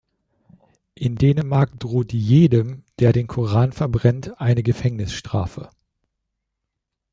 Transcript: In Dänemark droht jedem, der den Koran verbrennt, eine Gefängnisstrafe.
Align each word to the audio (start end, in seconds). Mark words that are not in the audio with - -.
In 0.95 1.15
Dänemark 1.15 1.79
droht 1.79 2.11
jedem, 2.11 2.83
der 2.97 3.13
den 3.13 3.27
Koran 3.27 3.71
verbrennt, 3.71 4.33
eine 4.41 4.63
Gefängnisstrafe. 4.63 5.69